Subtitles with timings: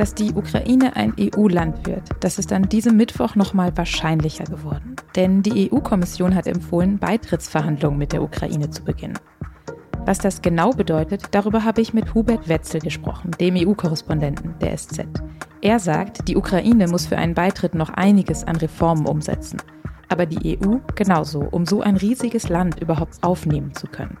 [0.00, 4.96] Dass die Ukraine ein EU-Land wird, das ist an diesem Mittwoch nochmal wahrscheinlicher geworden.
[5.14, 9.18] Denn die EU-Kommission hat empfohlen, Beitrittsverhandlungen mit der Ukraine zu beginnen.
[10.06, 15.04] Was das genau bedeutet, darüber habe ich mit Hubert Wetzel gesprochen, dem EU-Korrespondenten der SZ.
[15.60, 19.60] Er sagt, die Ukraine muss für einen Beitritt noch einiges an Reformen umsetzen.
[20.08, 24.16] Aber die EU genauso, um so ein riesiges Land überhaupt aufnehmen zu können.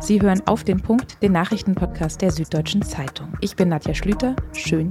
[0.00, 3.32] Sie hören auf den Punkt, den Nachrichtenpodcast der Süddeutschen Zeitung.
[3.40, 4.34] Ich bin Nadja Schlüter.
[4.52, 4.90] Schön,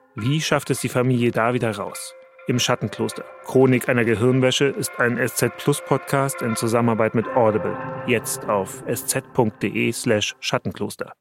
[0.15, 2.13] Wie schafft es die Familie da wieder raus?
[2.47, 3.23] Im Schattenkloster.
[3.45, 7.77] Chronik einer Gehirnwäsche ist ein SZ Plus Podcast in Zusammenarbeit mit Audible.
[8.07, 11.13] Jetzt auf sz.de slash Schattenkloster.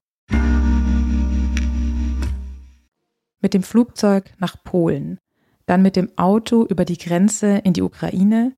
[3.40, 5.18] mit dem Flugzeug nach Polen,
[5.66, 8.54] dann mit dem Auto über die Grenze in die Ukraine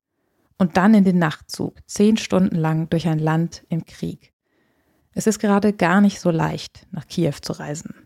[0.57, 4.33] und dann in den Nachtzug, zehn Stunden lang durch ein Land im Krieg.
[5.13, 8.02] Es ist gerade gar nicht so leicht, nach Kiew zu reisen.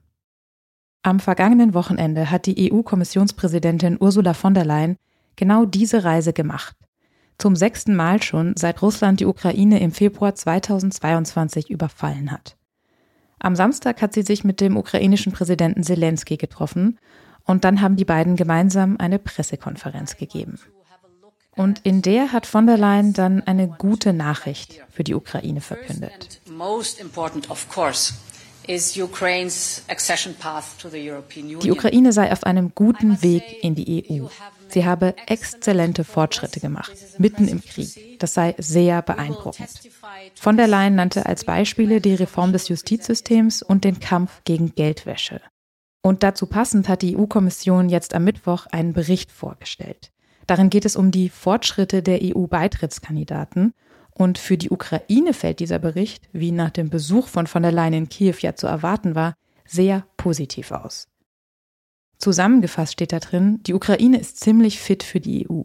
[1.08, 4.98] Am vergangenen Wochenende hat die EU-Kommissionspräsidentin Ursula von der Leyen
[5.38, 6.76] genau diese Reise gemacht.
[7.38, 12.58] Zum sechsten Mal schon, seit Russland die Ukraine im Februar 2022 überfallen hat.
[13.40, 17.00] Am Samstag hat sie sich mit dem ukrainischen Präsidenten Zelensky getroffen
[17.46, 20.60] und dann haben die beiden gemeinsam eine Pressekonferenz gegeben.
[21.56, 26.42] Und in der hat von der Leyen dann eine gute Nachricht für die Ukraine verkündet.
[31.64, 34.28] Die Ukraine sei auf einem guten Weg in die EU.
[34.70, 38.20] Sie habe exzellente Fortschritte gemacht, mitten im Krieg.
[38.20, 39.70] Das sei sehr beeindruckend.
[40.36, 45.42] Von der Leyen nannte als Beispiele die Reform des Justizsystems und den Kampf gegen Geldwäsche.
[46.02, 50.12] Und dazu passend hat die EU-Kommission jetzt am Mittwoch einen Bericht vorgestellt.
[50.46, 53.74] Darin geht es um die Fortschritte der EU-Beitrittskandidaten.
[54.18, 57.94] Und für die Ukraine fällt dieser Bericht, wie nach dem Besuch von von der Leyen
[57.94, 61.08] in Kiew ja zu erwarten war, sehr positiv aus.
[62.18, 65.62] Zusammengefasst steht da drin, die Ukraine ist ziemlich fit für die EU.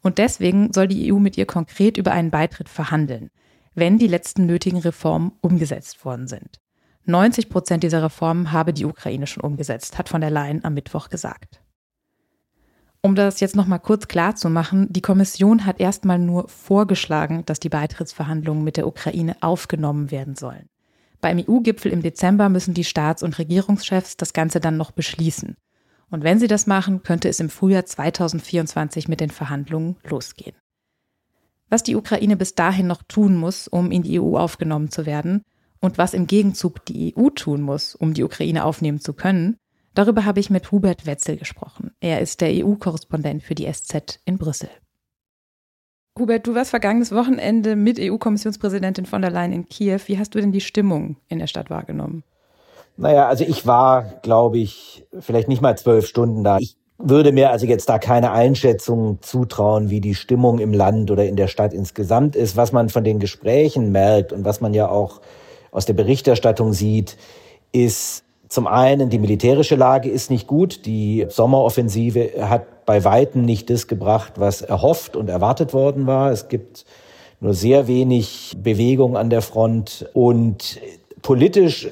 [0.00, 3.30] Und deswegen soll die EU mit ihr konkret über einen Beitritt verhandeln,
[3.74, 6.60] wenn die letzten nötigen Reformen umgesetzt worden sind.
[7.06, 11.08] 90 Prozent dieser Reformen habe die Ukraine schon umgesetzt, hat von der Leyen am Mittwoch
[11.08, 11.60] gesagt.
[13.04, 17.58] Um das jetzt nochmal kurz klar zu machen, die Kommission hat erstmal nur vorgeschlagen, dass
[17.58, 20.68] die Beitrittsverhandlungen mit der Ukraine aufgenommen werden sollen.
[21.20, 25.56] Beim EU-Gipfel im Dezember müssen die Staats- und Regierungschefs das Ganze dann noch beschließen.
[26.10, 30.54] Und wenn sie das machen, könnte es im Frühjahr 2024 mit den Verhandlungen losgehen.
[31.70, 35.42] Was die Ukraine bis dahin noch tun muss, um in die EU aufgenommen zu werden
[35.80, 39.56] und was im Gegenzug die EU tun muss, um die Ukraine aufnehmen zu können,
[39.94, 41.92] darüber habe ich mit Hubert Wetzel gesprochen.
[42.00, 44.68] Er ist der EU-Korrespondent für die SZ in Brüssel.
[46.18, 50.00] Hubert, du warst vergangenes Wochenende mit EU-Kommissionspräsidentin von der Leyen in Kiew.
[50.06, 52.22] Wie hast du denn die Stimmung in der Stadt wahrgenommen?
[52.98, 56.58] Naja, also ich war, glaube ich, vielleicht nicht mal zwölf Stunden da.
[56.58, 61.24] Ich würde mir also jetzt da keine Einschätzung zutrauen, wie die Stimmung im Land oder
[61.26, 62.56] in der Stadt insgesamt ist.
[62.56, 65.20] Was man von den Gesprächen merkt und was man ja auch
[65.70, 67.16] aus der Berichterstattung sieht,
[67.72, 70.84] ist zum einen, die militärische Lage ist nicht gut.
[70.84, 76.30] Die Sommeroffensive hat bei Weitem nicht das gebracht, was erhofft und erwartet worden war.
[76.30, 76.84] Es gibt
[77.40, 80.78] nur sehr wenig Bewegung an der Front und
[81.22, 81.88] politisch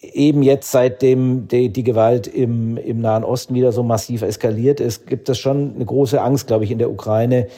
[0.00, 5.28] eben jetzt, seitdem die, Gewalt im, im Nahen Osten wieder so massiv eskaliert ist, gibt
[5.28, 7.48] es schon eine große Angst, glaube ich, in der Ukraine,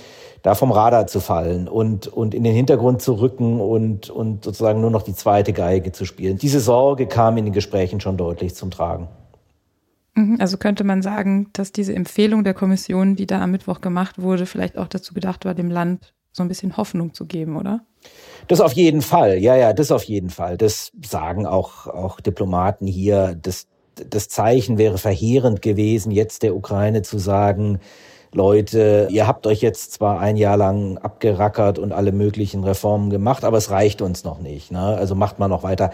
[0.43, 4.81] da vom Radar zu fallen und, und in den Hintergrund zu rücken und, und sozusagen
[4.81, 6.37] nur noch die zweite Geige zu spielen.
[6.37, 9.09] Diese Sorge kam in den Gesprächen schon deutlich zum Tragen.
[10.15, 14.21] Mhm, also könnte man sagen, dass diese Empfehlung der Kommission, die da am Mittwoch gemacht
[14.21, 17.81] wurde, vielleicht auch dazu gedacht war, dem Land so ein bisschen Hoffnung zu geben, oder?
[18.49, 20.57] Das auf jeden Fall, ja, ja, das auf jeden Fall.
[20.57, 23.39] Das sagen auch, auch Diplomaten hier.
[23.41, 27.79] Das, das Zeichen wäre verheerend gewesen, jetzt der Ukraine zu sagen,
[28.35, 33.45] Leute, ihr habt euch jetzt zwar ein Jahr lang abgerackert und alle möglichen Reformen gemacht,
[33.45, 34.73] aber es reicht uns noch nicht.
[34.73, 34.81] Ne?
[34.81, 35.91] Also macht man noch weiter.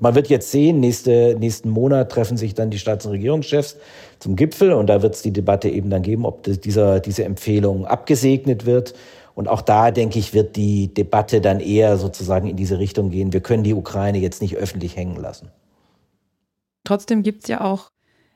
[0.00, 3.76] Man wird jetzt sehen, nächste, nächsten Monat treffen sich dann die Staats- und Regierungschefs
[4.20, 7.84] zum Gipfel und da wird es die Debatte eben dann geben, ob dieser, diese Empfehlung
[7.84, 8.94] abgesegnet wird
[9.34, 13.34] und auch da, denke ich, wird die Debatte dann eher sozusagen in diese Richtung gehen.
[13.34, 15.50] Wir können die Ukraine jetzt nicht öffentlich hängen lassen.
[16.84, 17.90] Trotzdem gibt es ja auch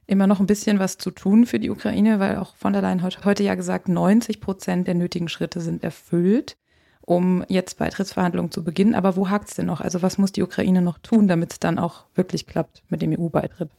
[0.07, 3.03] immer noch ein bisschen was zu tun für die Ukraine, weil auch von der Leyen
[3.03, 6.57] heute, heute ja gesagt, 90 Prozent der nötigen Schritte sind erfüllt,
[7.01, 8.95] um jetzt Beitrittsverhandlungen zu beginnen.
[8.95, 9.81] Aber wo hakt es denn noch?
[9.81, 13.19] Also was muss die Ukraine noch tun, damit es dann auch wirklich klappt mit dem
[13.19, 13.71] EU-Beitritt?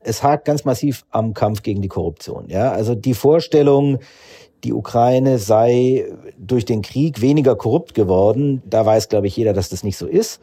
[0.00, 2.48] Es hakt ganz massiv am Kampf gegen die Korruption.
[2.48, 3.98] Ja, also die Vorstellung,
[4.64, 6.06] die Ukraine sei
[6.38, 10.06] durch den Krieg weniger korrupt geworden, da weiß, glaube ich, jeder, dass das nicht so
[10.06, 10.40] ist.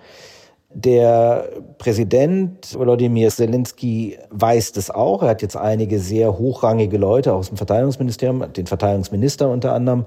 [0.76, 5.22] Der Präsident Volodymyr Zelensky weiß das auch.
[5.22, 10.06] Er hat jetzt einige sehr hochrangige Leute aus dem Verteidigungsministerium, den Verteidigungsminister unter anderem,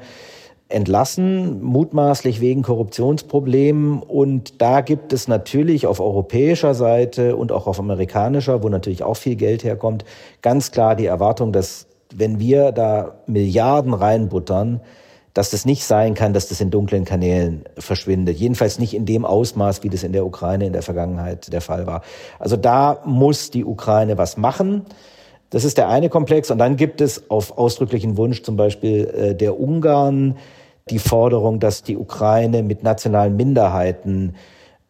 [0.69, 4.03] entlassen, mutmaßlich wegen Korruptionsproblemen.
[4.03, 9.17] Und da gibt es natürlich auf europäischer Seite und auch auf amerikanischer, wo natürlich auch
[9.17, 10.05] viel Geld herkommt,
[10.43, 14.81] ganz klar die Erwartung, dass wenn wir da Milliarden reinbuttern,
[15.37, 18.39] dass das nicht sein kann, dass das in dunklen Kanälen verschwindet.
[18.39, 21.87] Jedenfalls nicht in dem Ausmaß, wie das in der Ukraine in der Vergangenheit der Fall
[21.87, 22.01] war.
[22.39, 24.87] Also da muss die Ukraine was machen.
[25.51, 26.51] Das ist der eine Komplex.
[26.51, 30.39] Und dann gibt es auf ausdrücklichen Wunsch zum Beispiel äh, der Ungarn
[30.89, 34.37] die Forderung, dass die Ukraine mit nationalen Minderheiten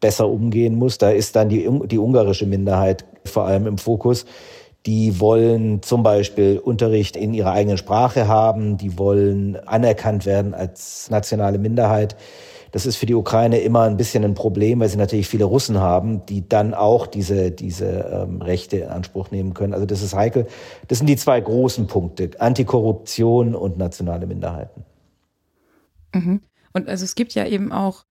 [0.00, 0.98] besser umgehen muss.
[0.98, 4.26] Da ist dann die, die ungarische Minderheit vor allem im Fokus.
[4.86, 8.76] Die wollen zum Beispiel Unterricht in ihrer eigenen Sprache haben.
[8.76, 12.16] Die wollen anerkannt werden als nationale Minderheit.
[12.70, 15.80] Das ist für die Ukraine immer ein bisschen ein Problem, weil sie natürlich viele Russen
[15.80, 19.72] haben, die dann auch diese, diese ähm, Rechte in Anspruch nehmen können.
[19.72, 20.46] Also das ist heikel.
[20.86, 22.30] Das sind die zwei großen Punkte.
[22.38, 24.84] Antikorruption und nationale Minderheiten.
[26.14, 26.42] Mhm.
[26.72, 28.04] Und also es gibt ja eben auch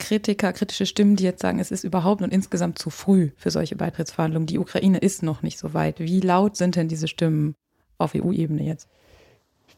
[0.00, 3.76] Kritiker, kritische Stimmen, die jetzt sagen, es ist überhaupt und insgesamt zu früh für solche
[3.76, 4.46] Beitrittsverhandlungen.
[4.46, 6.00] Die Ukraine ist noch nicht so weit.
[6.00, 7.54] Wie laut sind denn diese Stimmen
[7.98, 8.88] auf EU-Ebene jetzt?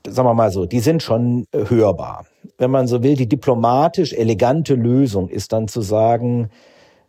[0.09, 2.25] Sagen wir mal so, die sind schon äh, hörbar.
[2.59, 6.49] Wenn man so will, die diplomatisch elegante Lösung ist dann zu sagen,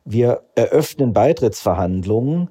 [0.06, 2.50] wir eröffnen Beitrittsverhandlungen,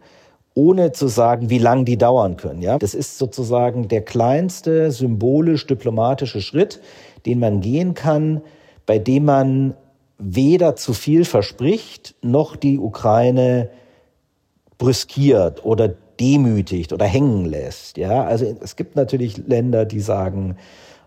[0.55, 2.63] ohne zu sagen, wie lang die dauern können.
[2.63, 6.81] Ja, das ist sozusagen der kleinste symbolisch diplomatische Schritt,
[7.25, 8.43] den man gehen kann,
[8.87, 9.75] bei dem man
[10.23, 13.71] weder zu viel verspricht, noch die Ukraine
[14.79, 17.97] brüskiert oder demütigt oder hängen lässt.
[17.97, 20.57] Ja, also es gibt natürlich Länder, die sagen,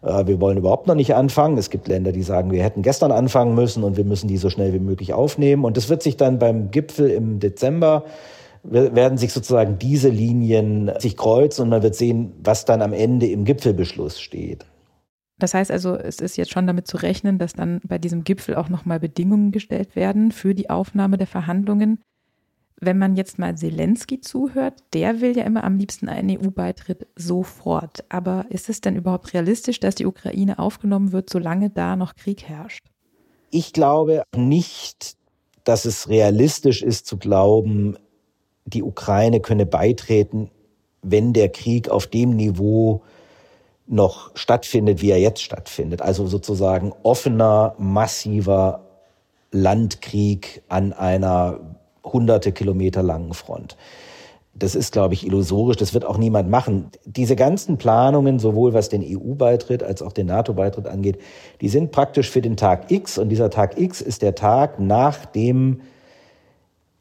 [0.02, 1.58] äh, wir wollen überhaupt noch nicht anfangen.
[1.58, 4.50] Es gibt Länder, die sagen, wir hätten gestern anfangen müssen und wir müssen die so
[4.50, 5.66] schnell wie möglich aufnehmen.
[5.66, 8.04] Und es wird sich dann beim Gipfel im Dezember
[8.68, 13.28] werden sich sozusagen diese Linien sich kreuzen und man wird sehen, was dann am Ende
[13.28, 14.66] im Gipfelbeschluss steht.
[15.38, 18.56] Das heißt also, es ist jetzt schon damit zu rechnen, dass dann bei diesem Gipfel
[18.56, 22.02] auch nochmal Bedingungen gestellt werden für die Aufnahme der Verhandlungen.
[22.80, 28.06] Wenn man jetzt mal Zelensky zuhört, der will ja immer am liebsten einen EU-Beitritt sofort.
[28.10, 32.44] Aber ist es denn überhaupt realistisch, dass die Ukraine aufgenommen wird, solange da noch Krieg
[32.44, 32.86] herrscht?
[33.50, 35.18] Ich glaube nicht,
[35.64, 37.98] dass es realistisch ist zu glauben,
[38.66, 40.50] die Ukraine könne beitreten,
[41.02, 43.04] wenn der Krieg auf dem Niveau
[43.88, 46.02] noch stattfindet, wie er jetzt stattfindet.
[46.02, 48.82] Also sozusagen offener, massiver
[49.52, 51.60] Landkrieg an einer
[52.04, 53.78] hunderte Kilometer langen Front.
[54.58, 55.76] Das ist, glaube ich, illusorisch.
[55.76, 56.90] Das wird auch niemand machen.
[57.06, 61.20] Diese ganzen Planungen, sowohl was den EU-Beitritt als auch den NATO-Beitritt angeht,
[61.60, 63.18] die sind praktisch für den Tag X.
[63.18, 65.82] Und dieser Tag X ist der Tag, nach dem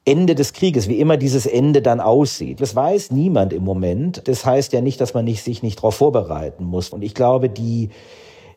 [0.04, 2.60] Ende des Krieges, wie immer dieses Ende dann aussieht.
[2.60, 4.22] Das weiß niemand im Moment.
[4.28, 6.90] Das heißt ja nicht, dass man nicht, sich nicht darauf vorbereiten muss.
[6.90, 7.88] Und ich glaube, die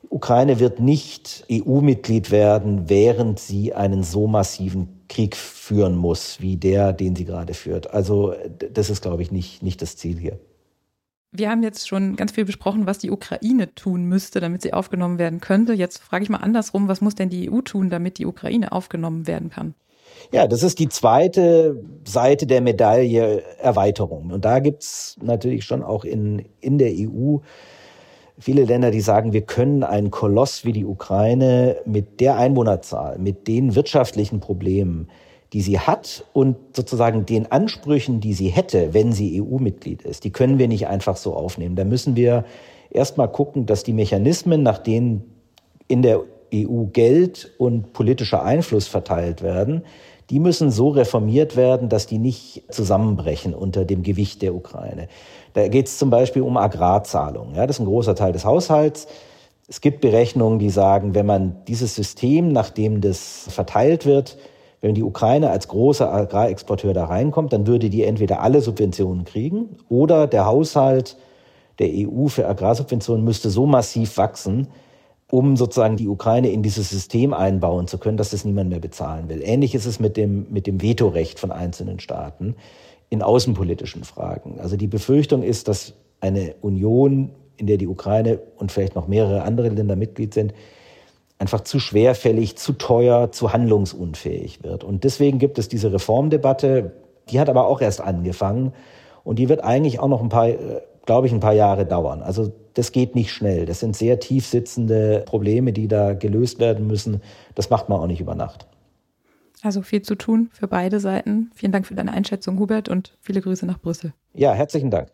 [0.09, 6.91] Ukraine wird nicht EU-Mitglied werden, während sie einen so massiven Krieg führen muss, wie der,
[6.91, 7.93] den sie gerade führt.
[7.93, 8.33] Also
[8.73, 10.39] das ist, glaube ich, nicht, nicht das Ziel hier.
[11.31, 15.17] Wir haben jetzt schon ganz viel besprochen, was die Ukraine tun müsste, damit sie aufgenommen
[15.17, 15.73] werden könnte.
[15.73, 19.27] Jetzt frage ich mal andersrum, was muss denn die EU tun, damit die Ukraine aufgenommen
[19.27, 19.75] werden kann?
[20.31, 24.31] Ja, das ist die zweite Seite der Medaille Erweiterung.
[24.31, 27.37] Und da gibt's natürlich schon auch in, in der EU
[28.39, 33.47] viele Länder, die sagen, wir können einen Koloss wie die Ukraine mit der Einwohnerzahl, mit
[33.47, 35.07] den wirtschaftlichen Problemen,
[35.53, 40.31] die sie hat und sozusagen den Ansprüchen, die sie hätte, wenn sie EU-Mitglied ist, die
[40.31, 41.75] können wir nicht einfach so aufnehmen.
[41.75, 42.43] Da müssen wir
[42.89, 45.23] erstmal gucken, dass die Mechanismen, nach denen
[45.87, 46.21] in der
[46.53, 49.83] EU Geld und politischer Einfluss verteilt werden,
[50.29, 55.07] die müssen so reformiert werden, dass die nicht zusammenbrechen unter dem Gewicht der Ukraine.
[55.53, 57.55] Da geht es zum Beispiel um Agrarzahlungen.
[57.55, 59.07] Ja, das ist ein großer Teil des Haushalts.
[59.69, 64.37] Es gibt Berechnungen, die sagen, wenn man dieses System, nachdem das verteilt wird,
[64.81, 69.77] wenn die Ukraine als großer Agrarexporteur da reinkommt, dann würde die entweder alle Subventionen kriegen
[69.89, 71.17] oder der Haushalt
[71.79, 74.67] der EU für Agrarsubventionen müsste so massiv wachsen,
[75.29, 79.27] um sozusagen die Ukraine in dieses System einbauen zu können, dass das niemand mehr bezahlen
[79.29, 79.41] will.
[79.43, 82.55] Ähnlich ist es mit dem, mit dem Vetorecht von einzelnen Staaten.
[83.09, 84.59] in außenpolitischen Fragen.
[84.59, 89.43] Also die Befürchtung ist, dass eine Union, in der die Ukraine und vielleicht noch mehrere
[89.43, 90.53] andere Länder Mitglied sind,
[91.39, 94.83] einfach zu schwerfällig, zu teuer, zu handlungsunfähig wird.
[94.83, 96.91] Und deswegen gibt es diese Reformdebatte,
[97.29, 98.73] die hat aber auch erst angefangen
[99.23, 102.21] und die wird eigentlich auch noch ein paar, äh, glaube ich, ein paar Jahre dauern.
[102.21, 103.65] Also das geht nicht schnell.
[103.65, 107.21] Das sind sehr tief sitzende Probleme, die da gelöst werden müssen.
[107.55, 108.67] Das macht man auch nicht über Nacht.
[109.63, 111.49] Also viel zu tun für beide Seiten.
[111.55, 114.13] Vielen Dank für deine Einschätzung, Hubert, und viele Grüße nach Brüssel.
[114.33, 115.09] Ja, herzlichen Dank.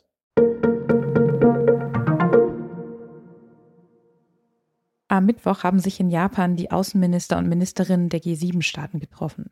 [5.07, 9.51] Am Mittwoch haben sich in Japan die Außenminister und Ministerinnen der G7-Staaten getroffen.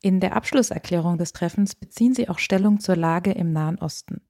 [0.00, 4.22] In der Abschlusserklärung des Treffens beziehen sie auch Stellung zur Lage im Nahen Osten.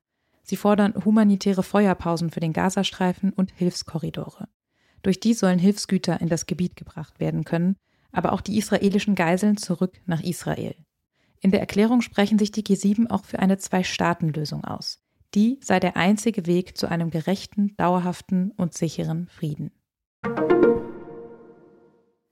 [0.52, 4.48] Sie fordern humanitäre Feuerpausen für den Gazastreifen und Hilfskorridore.
[5.02, 7.76] Durch die sollen Hilfsgüter in das Gebiet gebracht werden können,
[8.12, 10.74] aber auch die israelischen Geiseln zurück nach Israel.
[11.40, 15.02] In der Erklärung sprechen sich die G7 auch für eine Zwei-Staaten-Lösung aus.
[15.34, 19.70] Die sei der einzige Weg zu einem gerechten, dauerhaften und sicheren Frieden.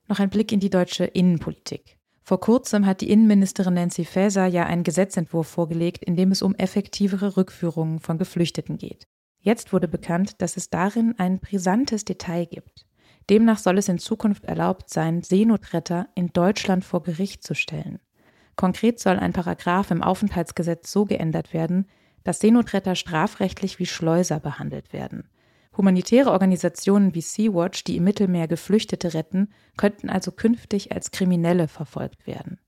[0.07, 1.97] Noch ein Blick in die deutsche Innenpolitik.
[2.31, 6.55] Vor kurzem hat die Innenministerin Nancy Faeser ja einen Gesetzentwurf vorgelegt, in dem es um
[6.55, 9.05] effektivere Rückführungen von Geflüchteten geht.
[9.41, 12.85] Jetzt wurde bekannt, dass es darin ein brisantes Detail gibt.
[13.29, 17.99] Demnach soll es in Zukunft erlaubt sein, Seenotretter in Deutschland vor Gericht zu stellen.
[18.55, 21.85] Konkret soll ein Paragraph im Aufenthaltsgesetz so geändert werden,
[22.23, 25.27] dass Seenotretter strafrechtlich wie Schleuser behandelt werden.
[25.77, 32.27] Humanitäre Organisationen wie Sea-Watch, die im Mittelmeer Geflüchtete retten, könnten also künftig als Kriminelle verfolgt
[32.27, 32.59] werden.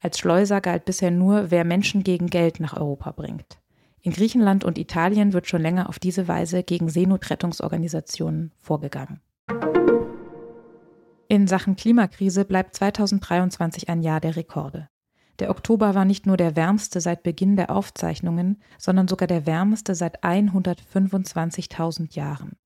[0.00, 3.58] Als Schleuser galt bisher nur, wer Menschen gegen Geld nach Europa bringt.
[4.02, 9.20] In Griechenland und Italien wird schon länger auf diese Weise gegen Seenotrettungsorganisationen vorgegangen.
[11.28, 14.88] In Sachen Klimakrise bleibt 2023 ein Jahr der Rekorde.
[15.40, 19.94] Der Oktober war nicht nur der wärmste seit Beginn der Aufzeichnungen, sondern sogar der wärmste
[19.94, 22.56] seit 125.000 Jahren.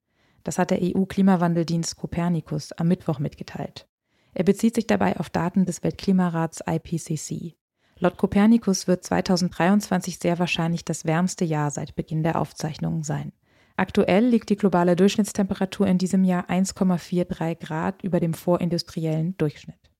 [0.42, 3.86] Das hat der EU-Klimawandeldienst Copernicus am Mittwoch mitgeteilt.
[4.34, 7.54] Er bezieht sich dabei auf Daten des Weltklimarats IPCC.
[7.98, 13.32] Laut Copernicus wird 2023 sehr wahrscheinlich das wärmste Jahr seit Beginn der Aufzeichnungen sein.
[13.76, 19.93] Aktuell liegt die globale Durchschnittstemperatur in diesem Jahr 1,43 Grad über dem vorindustriellen Durchschnitt.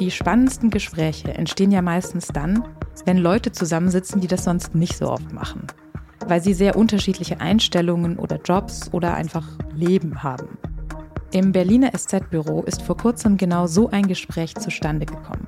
[0.00, 2.64] Die spannendsten Gespräche entstehen ja meistens dann,
[3.04, 5.66] wenn Leute zusammensitzen, die das sonst nicht so oft machen,
[6.26, 10.56] weil sie sehr unterschiedliche Einstellungen oder Jobs oder einfach Leben haben.
[11.32, 15.46] Im Berliner SZ-Büro ist vor kurzem genau so ein Gespräch zustande gekommen.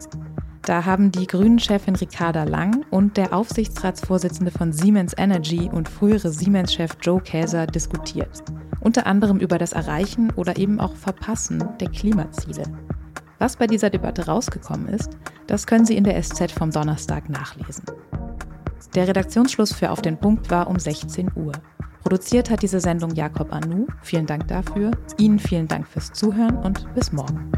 [0.61, 6.99] Da haben die Grünen-Chefin Ricarda Lang und der Aufsichtsratsvorsitzende von Siemens Energy und frühere Siemens-Chef
[7.01, 8.45] Joe Käser diskutiert.
[8.81, 12.65] Unter anderem über das Erreichen oder eben auch Verpassen der Klimaziele.
[13.43, 15.19] Was bei dieser Debatte rausgekommen ist,
[15.49, 17.85] das können Sie in der SZ vom Donnerstag nachlesen.
[18.95, 21.51] Der Redaktionsschluss für Auf den Punkt war um 16 Uhr.
[22.03, 23.89] Produziert hat diese Sendung Jakob Anu.
[24.01, 24.93] Vielen Dank dafür.
[25.19, 27.51] Ihnen vielen Dank fürs Zuhören und bis morgen.